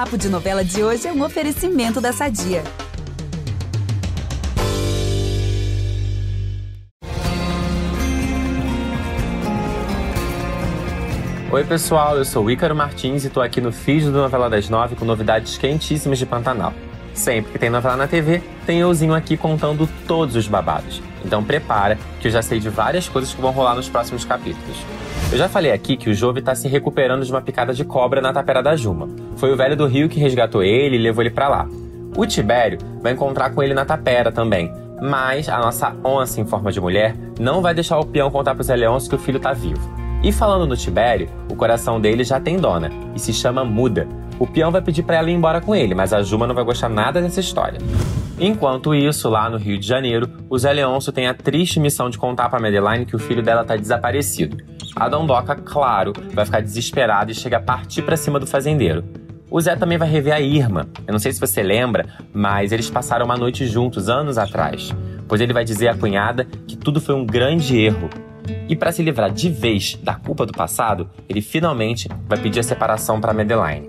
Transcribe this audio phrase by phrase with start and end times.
[0.00, 2.64] Papo de Novela de hoje é um oferecimento da Sadia.
[11.52, 14.96] Oi, pessoal, eu sou Ícaro Martins e estou aqui no Feed do Novela das Nove
[14.96, 16.72] com novidades quentíssimas de Pantanal.
[17.12, 21.02] Sempre que tem novela na TV, tem euzinho aqui contando todos os babados.
[21.24, 24.76] Então prepara, que eu já sei de várias coisas que vão rolar nos próximos capítulos.
[25.32, 28.20] Eu já falei aqui que o Jove está se recuperando de uma picada de cobra
[28.20, 29.08] na tapera da Juma.
[29.36, 31.68] Foi o velho do Rio que resgatou ele e levou ele para lá.
[32.16, 36.72] O Tibério vai encontrar com ele na tapera também, mas a nossa onça em forma
[36.72, 39.52] de mulher não vai deixar o peão contar pro Zé Leôncio que o filho tá
[39.52, 39.80] vivo.
[40.22, 44.06] E falando no Tibério, o coração dele já tem dona e se chama Muda.
[44.38, 46.64] O peão vai pedir para ela ir embora com ele, mas a Juma não vai
[46.64, 47.78] gostar nada dessa história.
[48.42, 52.16] Enquanto isso, lá no Rio de Janeiro, o Zé Leôncio tem a triste missão de
[52.16, 54.56] contar para Madeline que o filho dela tá desaparecido.
[54.96, 59.04] A Dondoca, claro, vai ficar desesperada e chega a partir para cima do fazendeiro.
[59.50, 60.88] O Zé também vai rever a Irma.
[61.06, 64.90] Eu não sei se você lembra, mas eles passaram uma noite juntos anos atrás.
[65.28, 68.08] Pois ele vai dizer à cunhada que tudo foi um grande erro
[68.68, 72.62] e para se livrar de vez da culpa do passado, ele finalmente vai pedir a
[72.62, 73.88] separação para Madeline.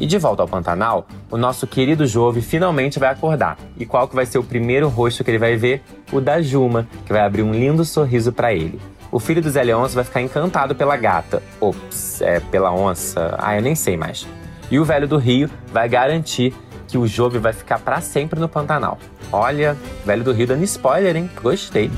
[0.00, 3.58] E de volta ao Pantanal, o nosso querido Jove finalmente vai acordar.
[3.76, 5.82] E qual que vai ser o primeiro rosto que ele vai ver?
[6.10, 8.80] O da Juma, que vai abrir um lindo sorriso para ele.
[9.12, 11.42] O filho do Zé Leôncio vai ficar encantado pela gata.
[11.60, 13.36] Ops, é pela onça.
[13.38, 14.26] Ah, eu nem sei mais.
[14.70, 16.54] E o velho do Rio vai garantir
[16.88, 18.98] que o Jove vai ficar para sempre no Pantanal.
[19.30, 19.76] Olha,
[20.06, 21.30] velho do Rio dando spoiler, hein?
[21.42, 21.90] Gostei.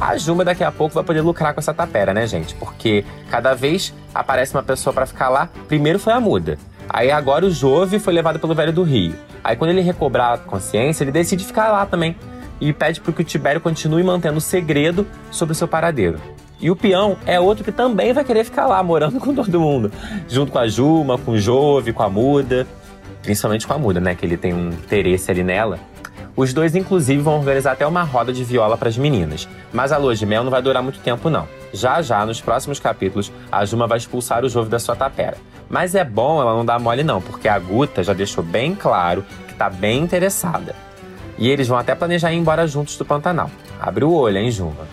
[0.00, 2.54] A Juma daqui a pouco vai poder lucrar com essa tapera, né, gente?
[2.54, 5.50] Porque cada vez aparece uma pessoa para ficar lá.
[5.66, 6.56] Primeiro foi a muda.
[6.88, 9.14] Aí agora o Jove foi levado pelo velho do Rio.
[9.44, 12.16] Aí quando ele recobrar a consciência, ele decide ficar lá também.
[12.60, 16.18] E pede para que o Tibério continue mantendo o segredo sobre o seu paradeiro.
[16.60, 19.92] E o peão é outro que também vai querer ficar lá, morando com todo mundo.
[20.28, 22.66] Junto com a Juma, com o Jove, com a Muda.
[23.22, 24.14] Principalmente com a Muda, né?
[24.14, 25.78] Que ele tem um interesse ali nela.
[26.34, 29.48] Os dois, inclusive, vão organizar até uma roda de viola para as meninas.
[29.72, 31.48] Mas a lua de mel não vai durar muito tempo, não.
[31.72, 35.36] Já já, nos próximos capítulos, a Juma vai expulsar o Jove da sua tapera.
[35.68, 39.24] Mas é bom ela não dar mole, não, porque a Guta já deixou bem claro
[39.46, 40.74] que tá bem interessada.
[41.36, 43.50] E eles vão até planejar ir embora juntos do Pantanal.
[43.80, 44.88] Abre o olho, hein, Juma?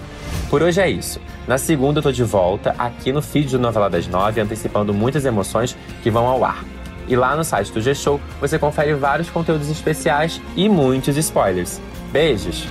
[0.49, 1.19] Por hoje é isso.
[1.47, 5.25] Na segunda eu tô de volta aqui no feed do Novela das Nove, antecipando muitas
[5.25, 6.63] emoções que vão ao ar.
[7.07, 11.81] E lá no site do G-Show você confere vários conteúdos especiais e muitos spoilers.
[12.11, 12.67] Beijos!